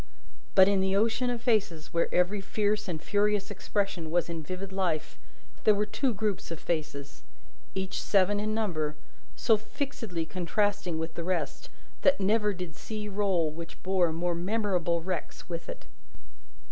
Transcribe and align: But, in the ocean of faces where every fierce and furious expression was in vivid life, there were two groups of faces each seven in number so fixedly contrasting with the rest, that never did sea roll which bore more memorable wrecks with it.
But, 0.55 0.67
in 0.67 0.81
the 0.81 0.95
ocean 0.95 1.29
of 1.29 1.43
faces 1.43 1.93
where 1.93 2.11
every 2.11 2.41
fierce 2.41 2.87
and 2.87 2.99
furious 2.99 3.51
expression 3.51 4.09
was 4.09 4.29
in 4.29 4.41
vivid 4.41 4.71
life, 4.71 5.15
there 5.63 5.75
were 5.75 5.85
two 5.85 6.11
groups 6.11 6.49
of 6.49 6.59
faces 6.59 7.21
each 7.75 8.01
seven 8.01 8.39
in 8.39 8.51
number 8.55 8.95
so 9.35 9.57
fixedly 9.57 10.25
contrasting 10.25 10.97
with 10.97 11.13
the 11.13 11.23
rest, 11.23 11.69
that 12.01 12.19
never 12.19 12.51
did 12.51 12.75
sea 12.75 13.09
roll 13.09 13.51
which 13.51 13.83
bore 13.83 14.11
more 14.11 14.33
memorable 14.33 15.03
wrecks 15.03 15.47
with 15.47 15.69
it. 15.69 15.85